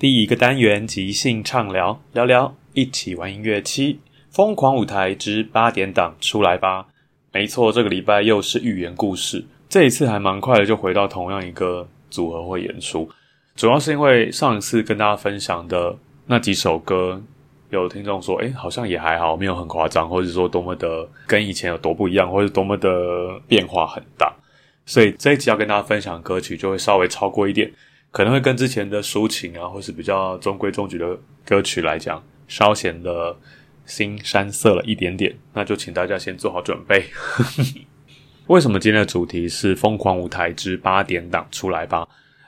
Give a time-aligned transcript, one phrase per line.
[0.00, 6.86] 第一个单元即兴畅聊，聊聊一起玩音乐七疯狂舞台之八点档出来吧！
[7.34, 13.10] 没错，这个礼拜又是寓言故事，这一次还蛮快的就回到同样一个组合会演出，
[13.54, 15.94] 主要是因为上一次跟大家分享的
[16.24, 17.22] 那几首歌，
[17.68, 22.88] 有听众说，哎，好像也还好，没有很夸张，或者说多么的跟以前有多不一样，或者多么的
[23.46, 24.34] 变化很大，
[24.86, 27.70] 所以这一集要跟大家分享歌曲就会稍微超过一点。
[28.10, 33.36] 可能会跟之前的抒情啊，或是比较中规中矩的歌曲来讲，稍显的
[33.86, 35.32] 新山色了一点点。
[35.54, 37.04] 那就请大家先做好准备。
[38.48, 42.04] 为什么今天的主题是疯狂舞台之八点档出来吧？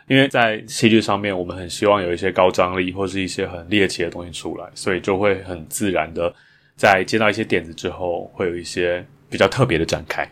[0.09, 6.35] 因为在戏剧上面，我们很希望有一些高张力或是一些很猎奇的东西出来，所以就会很自然的
[6.75, 10.29] 在接到一些点子之后，会有一些比较特别的展开。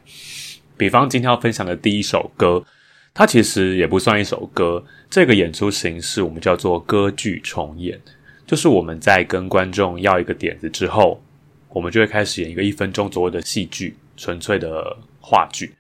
[0.77, 2.65] 比方今天要分享的第一首歌。
[3.13, 8.01] 它其实也不算一首歌，这个演出形式我们叫做歌剧重演，
[8.47, 11.21] 就是我们在跟观众要一个点子之后，
[11.69, 15.75] 我们就会开始演一个一分钟左右的戏剧，纯粹的话剧。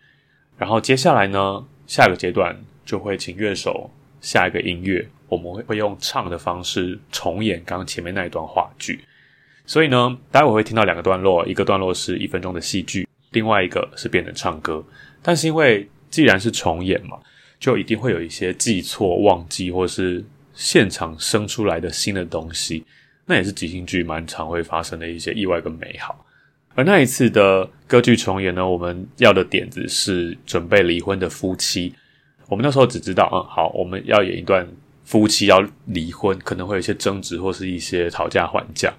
[0.58, 2.54] 然后接下来呢，下一个阶段
[2.84, 9.00] 就会请乐手下一个音乐，我们会会用唱的方式重演刚刚前面那一段话剧。
[9.64, 14.84] 所以呢，待会会听到两个段落，一个段落是一分钟的戏剧，另外一个是变成唱歌。
[15.22, 17.18] 但是因为既然是重演嘛，
[17.58, 22.84] 就一定会有一些记错、忘记，或是现场生出来的新的东西。
[23.26, 26.26] 那也是即兴剧蛮常会发生的一些意外跟美好。
[26.74, 31.94] 而那一次的歌剧重演呢，我们要的点子是准备离婚的夫妻。
[32.48, 34.66] 我们那时候只知道，嗯，好，我们要演一段
[35.04, 38.92] 夫妻要离婚，可能会有一些争执或是一些讨价还价。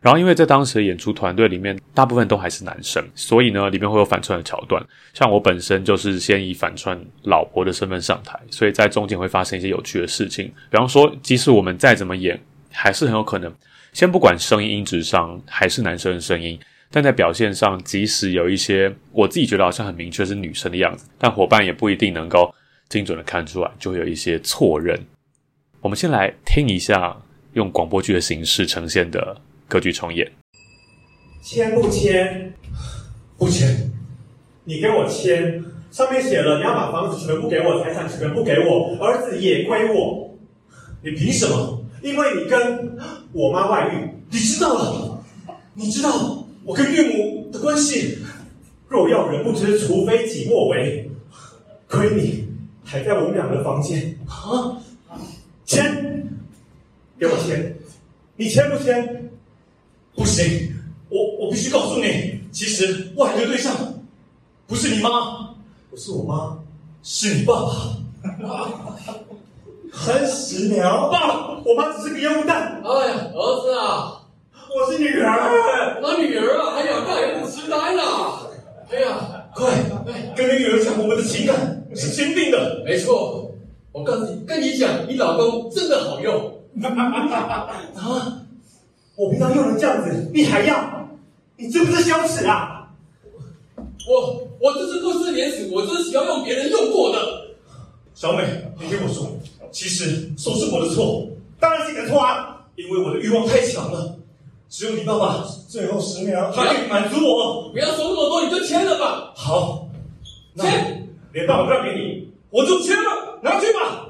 [0.00, 4.80] 然后，因为在当时的演出团队里面，大部分都还是男生，所以呢，里面会有反串的桥段。
[5.12, 10.46] 像我本身就是先以反串老婆的身份上台，所以在中间会发生一些有趣的事情。
[10.70, 13.52] 比方说，即使我们再怎么演，还是很有可能，
[13.92, 16.56] 先不管声音音质上还是男生的声音，
[16.92, 22.54] 但在表现上，即使有一些我自己觉得好像很明确是女生的样子，但伙伴也不一定能够
[22.88, 24.96] 精准的看出来，就会有一些错认。
[25.80, 27.16] 我们先来听一下
[27.54, 29.36] 用广播剧的形式呈现的。
[29.68, 30.26] 格局重演，
[31.42, 32.54] 签不签？
[33.36, 33.92] 不签。
[34.64, 40.34] 你给我签，上面写了你要把房子全部给我，财产全部给我，儿子也归我。
[41.02, 41.84] 你凭什么？
[42.02, 42.96] 因为你跟
[43.32, 45.24] 我妈外遇，你知道了？
[45.74, 48.18] 你知道我跟岳母的关系？
[48.88, 51.10] 若要人不知，除非己莫为。
[51.86, 52.48] 亏你
[52.84, 54.80] 还在我们俩的房间啊！
[55.66, 56.26] 签，
[57.18, 57.74] 给我签，
[58.36, 59.27] 你签不签？
[60.38, 60.72] 不行，
[61.08, 63.74] 我我必须告诉你，其实外遇的对象
[64.68, 65.50] 不是你妈，
[65.90, 66.56] 不是我妈，
[67.02, 67.72] 是你爸爸。
[69.92, 72.80] 三十秒，爸，我妈只是个烟雾弹。
[72.84, 74.22] 哎呀，儿子啊，
[74.54, 78.48] 我是女儿，我女儿啊，哎呀，快点痴呆了。
[78.92, 79.74] 哎呀，快
[80.36, 82.84] 跟你女儿讲我们的情感是坚定的。
[82.84, 83.50] 没错，
[83.90, 86.54] 我告诉你，跟你讲，你老公真的好用。
[86.80, 88.44] 啊！
[89.18, 91.08] 我平常用成这样子，你还要？
[91.56, 92.88] 你知不知羞耻啊？
[94.08, 97.18] 我我这是不知廉耻，我就是喜欢用别人用过的。
[98.14, 98.44] 小美，
[98.78, 99.28] 你听我说，
[99.72, 101.28] 其实都是我的错，
[101.58, 102.64] 当然是你的错啊！
[102.76, 104.14] 因为我的欲望太强了。
[104.68, 107.70] 只有你爸爸最后十秒他可以满足我。
[107.72, 109.32] 不要说那么多，你就签了吧。
[109.34, 109.88] 好，
[110.54, 114.07] 那签，连爸爸让给你，我就签了，拿去吧。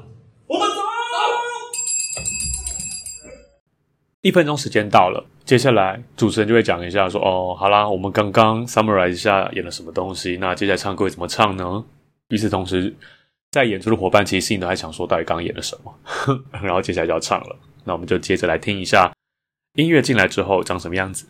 [4.21, 11.85] 一分钟时间到了，接下来主持人就会讲一下说：“哦，好啦，我们刚刚 summarize 一下演了什么东西，那接下来唱歌会怎么唱呢？”
[12.27, 12.93] 与此同时，
[13.51, 15.95] 在演出的伙伴其实心里都还想说，到底刚刚演了什么？
[16.61, 17.55] 然后接下来就要唱了，
[17.85, 19.09] 那我们就接着来听一下
[19.75, 21.25] 音乐进来之后长什么样子。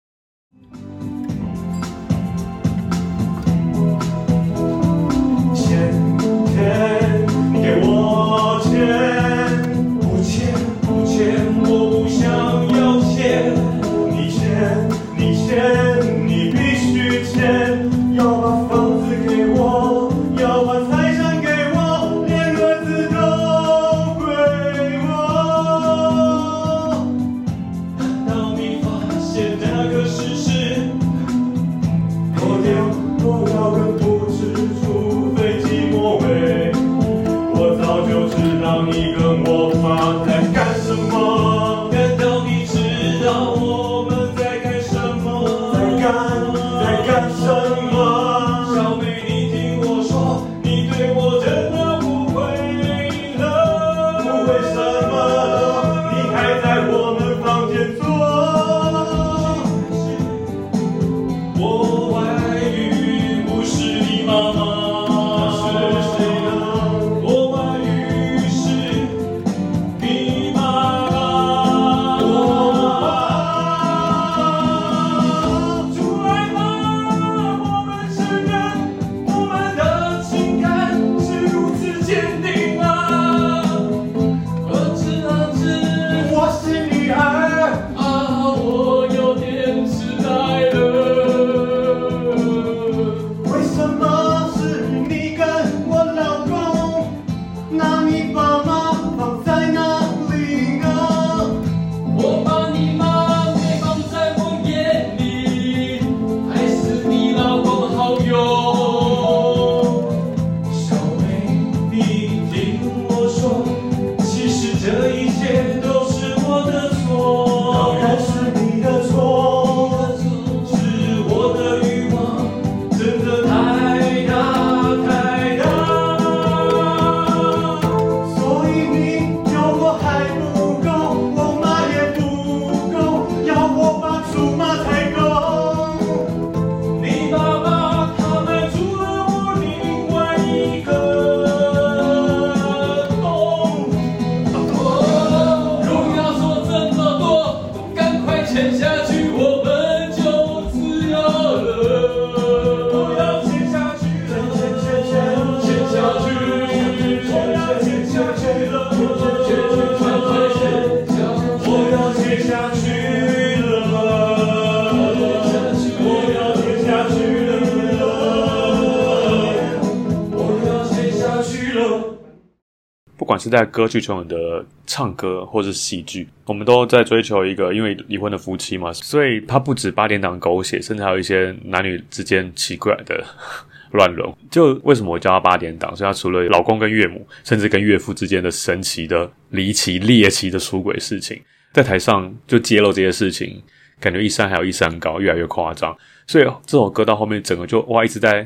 [173.40, 183.24] 是在歌剧中的唱歌，或是戏剧，我们都在追求一个因为离婚的夫妻嘛，所以它不止八点档狗血，甚至还有一些男女之间奇怪的
[183.94, 184.32] 乱伦。
[184.52, 185.96] 就为什么我叫它八点档？
[185.96, 191.42] 所以它除了老公跟岳母，甚至跟岳父之间的神奇的、离奇、猎奇的出轨事情，
[191.74, 193.64] 在台上就揭露这些事情，
[194.00, 195.96] 感觉一山还有一山高，越来越夸张。
[196.28, 198.46] 所以这首歌到后面整个就哇一直在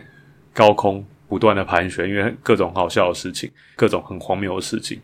[0.54, 5.02] 高空不断的盘旋，因为各种好笑的事情，各种很荒谬的事情，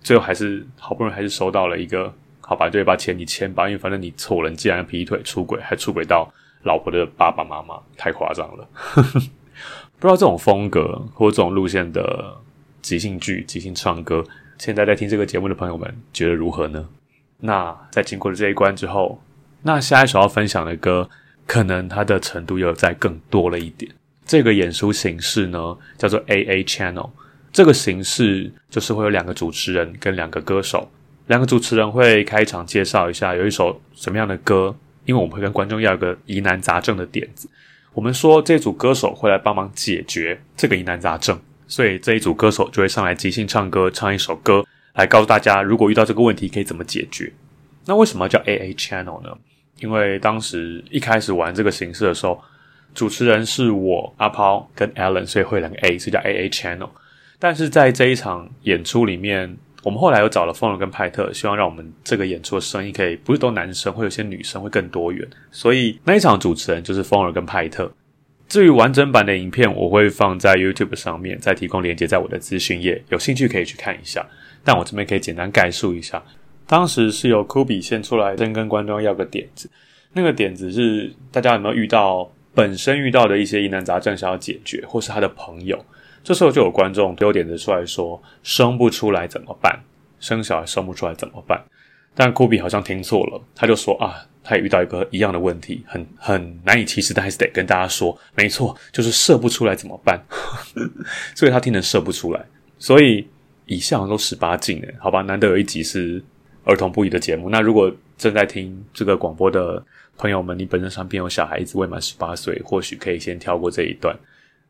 [0.00, 6.28] 最后还是好不容易还是收到了一个好吧，就把钱你签吧，因为反正你错了，你既然劈腿出轨，还出轨到
[6.64, 8.68] 老婆的爸爸妈妈，太夸张了。
[10.00, 12.36] 不知道这种风格或这种路线的
[12.82, 14.24] 即兴剧、即兴唱歌，
[14.58, 16.88] 现在在听这个节目的朋友们觉得如何呢？
[17.38, 19.22] 那在经过了这一关之后，
[19.62, 21.08] 那下一首要分享的歌，
[21.46, 23.92] 可能它的程度又再更多了一点。
[24.28, 27.10] 这个演出形式呢，叫做 A A Channel。
[27.50, 30.88] 这个形式就是会有两个主持人跟两个歌手，
[31.28, 37.48] 两个主持人会开场介绍一下有一首什么样的歌，因为我们会跟观众要一个疑难杂症的点子，
[37.94, 47.32] 我们说这组歌手会来帮忙解决这个疑难杂症，所以这一组歌手就会上来即兴唱歌，唱一首歌来告诉大家，如果遇到这个问题可以怎么解决。
[47.86, 49.30] 那为什么叫 AA Channel 呢？
[49.80, 52.38] 因为当时一开始玩这个形式的时候，
[52.94, 56.90] 主持人是我阿抛跟 Alan，所以会两个 A，所以叫 AA Channel。
[57.38, 65.24] 但是在这一场演出里面，我们后来又找了风儿跟派特，希望让我们这个演出的声音可以不是都男生，会有些女生会更多元。
[65.50, 67.90] 所以那一场主持人就是风儿跟派特。
[68.48, 74.26] 至于完整版的影片，我会放在 YouTube 上面，再提供链接在我的资讯页，有兴趣可以去看一下。
[74.64, 76.22] 但我这边可以简单概述一下，
[76.66, 79.70] 当时是由 Kobe 先出来，先跟观众要个点子。
[80.14, 85.84] 那个点子是大家有没有遇到本身遇到的一些疑难杂症想要解决，或是他的朋友？
[86.24, 89.80] 这时候就有观众丢点子出来说：“生不出来怎么办？
[90.18, 91.64] 生小孩生不出来怎么办？”
[92.14, 100.20] 但 Kobe 好像听错了，他就说：“啊，他也遇到一个一样的问题，很很难以启齿，但还是得跟大家说，没错，就是射不出来怎么办？”
[101.36, 102.44] 所以他听成射不出来。
[102.78, 103.26] 所以
[103.66, 105.22] 以下都十八禁诶，好吧？
[105.22, 106.22] 难得有一集是
[106.64, 107.48] 儿童不宜的节目。
[107.48, 109.82] 那如果正在听这个广播的
[110.18, 114.14] 朋友们，你本身身边有小孩子未满十八岁，或许可以先跳过这一段。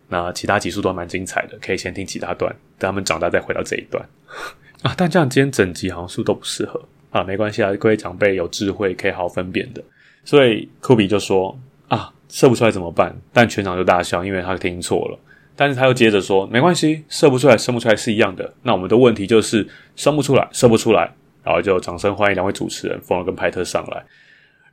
[0.06, 4.06] 那其他集数都蛮精彩的，可以先听其他段，等他们长大再回到这一段
[4.82, 4.94] 啊。
[4.96, 9.82] 但这样今天整集好像是都不适合啊，没关系啊，各位长辈有智慧，可以好好分辨的。
[10.24, 13.16] 所以科比就说啊，射不出来怎么办？
[13.32, 15.18] 但全场就大笑，因为他听错了。
[15.56, 18.52] 但是他又接着说，没关系，射不出来，生不出来是一样的。
[18.62, 21.10] 那我们的问题就是生不出来，射不出来。
[21.42, 24.04] 然后就掌声欢迎两位主持人风儿跟派特上来。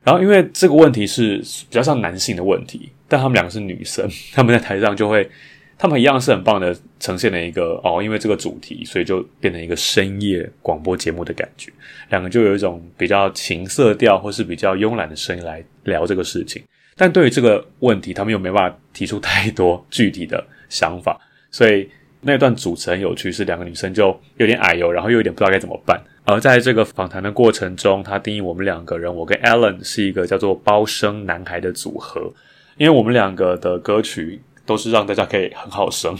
[0.06, 5.28] 然后因为这个问题是比较像男性的问题，但他们两个是女生， 他们在台上就会，
[5.76, 11.72] 他们一样是很棒的呈现了一个哦，因为这个主题，所以就变成一个深夜广播节目的感觉。
[12.10, 16.62] 两个就有一种比较情色调或是比较慵懒的声音来聊这个事情。
[16.94, 21.20] 但对于这个问题，他们又没办法提出太多具体的想法，
[21.50, 21.88] 所以
[22.20, 26.00] 那段主持很有趣，是两个女生就有点矮油，然后又有点不知道该怎么办。
[26.26, 32.32] 而在这个访谈的过程中，他定义我们两个人，我跟 Alan 是一个叫做“包生男孩”的组合，
[32.76, 36.16] 因为我们两个的歌曲都是让大家可以很好生，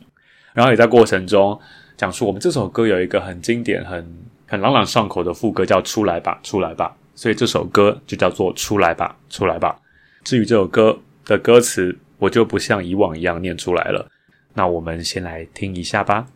[0.52, 1.58] 然后也在过程中
[1.96, 4.06] 讲述我们这首歌有一个很经典、很
[4.46, 9.80] 很朗朗上口的副歌，叫“出来吧，出来吧”，所以这首歌就叫做“出来吧，出来吧”。
[10.22, 14.06] 至于这首歌的歌词，我就不像以往一样念出来了，
[14.52, 16.26] 那我们先来听一下吧。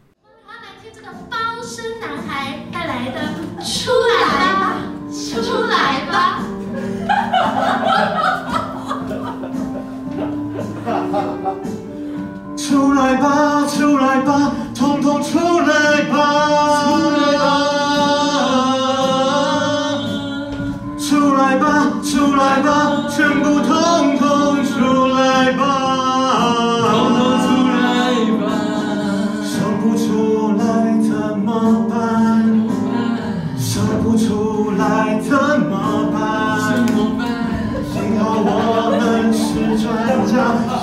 [12.71, 16.15] 出来吧，出来吧，统统出来吧！
[20.97, 27.40] 出来吧，出来吧，出来吧，全部统统出来吧！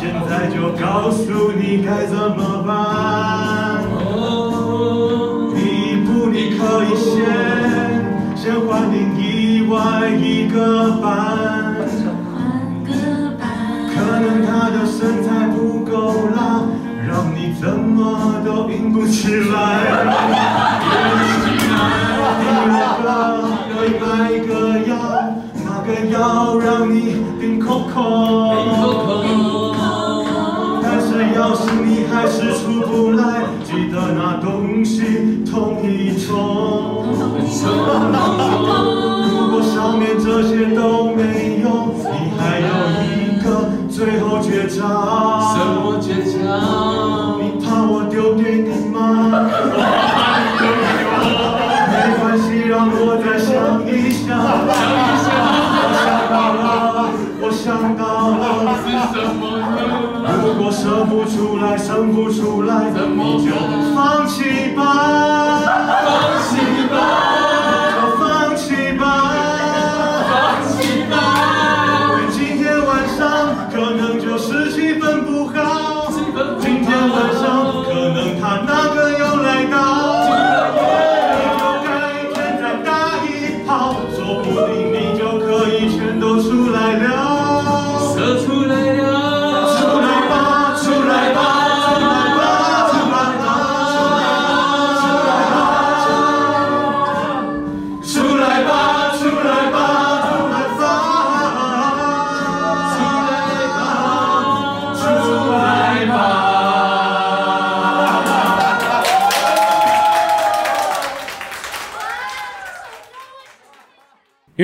[0.07, 3.83] 现在就告诉你该怎么办。
[5.53, 7.11] 第一步你可以先
[8.33, 11.11] 先换另一外一个班，
[12.31, 12.39] 换
[12.85, 12.89] 个
[13.37, 13.43] 班，
[13.93, 16.63] 可能他的身材不够辣，
[17.05, 19.53] 让你怎么都硬不起来。
[22.39, 24.51] 第二个一个
[24.87, 24.95] 药，
[25.65, 26.15] 那个药
[26.57, 26.95] 让你
[27.39, 27.95] 冰扣扣。
[31.37, 37.05] 要是你还是出不来，记得拿东西捅一捅。
[39.29, 42.65] 如果上面这些都没用，你还有
[43.05, 43.45] 一个
[43.87, 44.81] 最后绝招。
[45.53, 47.37] 什么绝招？
[47.39, 48.97] 你怕我丢给你吗？
[51.91, 53.47] 没关系，让我再想
[53.85, 54.25] 一想。
[55.79, 56.65] 我想到了，
[57.41, 58.06] 我想到了。
[60.87, 63.51] 射不出来，生不出来，你就
[63.93, 64.83] 放弃吧，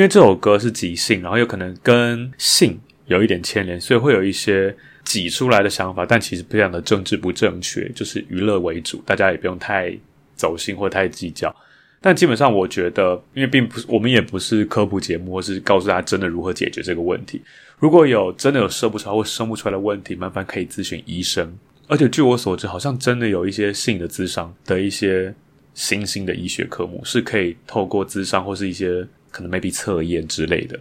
[0.04, 9.98] 因为这首歌是即兴，然后有可能跟性有一点牵连，所以会有一些挤出来的想法，但其实非常的政治不正确，就是娱乐为主，大家也不用太
[10.36, 11.56] 走心或太计较。
[12.02, 17.42] 但基本上，我觉得，因为并不是我们也不是科普节目，或是告诉大家真的如何解决这个问题。
[17.80, 21.58] 如果有真的有射不出来或生不出来的问题，麻烦可以咨询医生。
[21.88, 25.34] 而且据我所知，好像真的有一些性的智商的一些
[25.74, 30.80] 新兴的医学科目，是可以透过智商或是一些可能 maybe 测验之类的，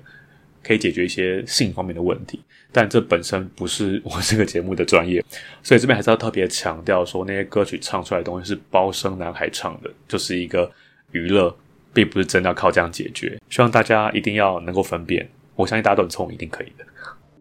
[0.62, 2.40] 可以解决一些性方面的问题。
[2.70, 5.24] 但这本身不是我这个节目的专业，
[5.64, 10.70] 所以这边还是要特别强调说，那些歌曲唱出来的东西是包生男孩唱的，就是一个。
[11.12, 11.54] 娱乐
[11.92, 15.28] 并不是真的要靠这样解决，希望大家一定要能够分辨。
[15.54, 16.86] 我相信大家都很聪明，一定可以的。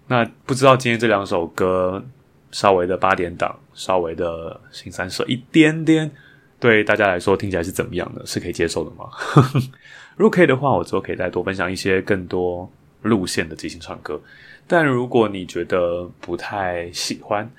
[0.08, 2.03] 那不知道今天这两首歌
[2.51, 6.12] 稍微的八点档，稍微的新三色一点点，
[6.60, 8.25] 对大家来说听起来是怎么样的？
[8.25, 9.06] 是可以接受的吗？
[10.22, 14.22] 如果可以的话，我之后可以再多分享一些更多路线的即兴唱歌。
[14.68, 17.50] 但如果你觉得不太喜欢，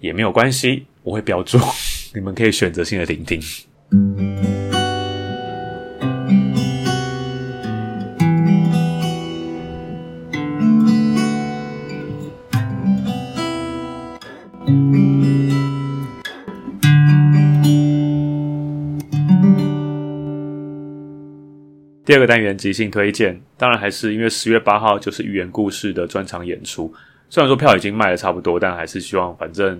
[0.00, 1.56] 也没有关系，我会标注，
[2.12, 3.40] 你们可以选择性的聆听。
[22.08, 26.90] 第二个单元即兴推荐，当然还是因为十月八号就是寓言故事的专场演出。
[27.28, 29.78] 虽然说票已经卖的差不多，但还是希望反正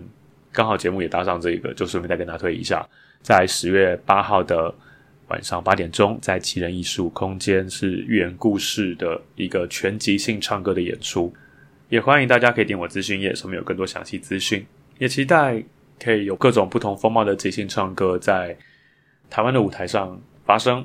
[0.53, 2.87] 刚好节目也搭上这个，就顺便再跟大家推一下。
[3.23, 4.75] 在十月八号的
[5.29, 11.33] 晚上八点钟，在奇人艺术空间是寓言故事的一个全即兴唱歌的演出，
[11.89, 14.63] 也欢迎大家可以点我资讯页，上面有更多详细资讯。
[14.99, 15.65] 也期待
[15.99, 18.55] 可以有各种不同风貌的即兴唱歌在
[19.31, 20.85] 台湾的舞台上发生。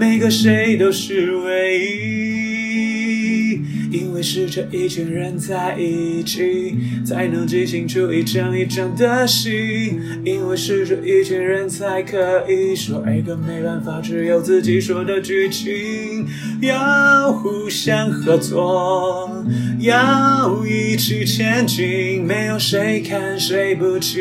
[0.00, 3.60] 每个谁都是唯一，
[3.92, 9.98] 因为是这一群人在一起，才能即兴出一场一场的戏。
[10.24, 16.26] 因为是这一群人才可以说一个没办法只有自己说的剧情。
[16.62, 19.44] 要互相合作，
[19.80, 24.18] 要一起前进，没有谁看谁不起，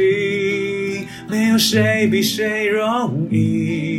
[1.30, 3.99] 没有谁比谁容易。